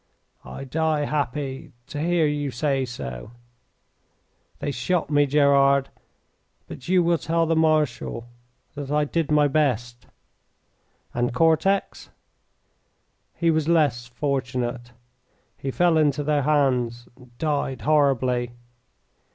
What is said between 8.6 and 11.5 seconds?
that I did my best." "And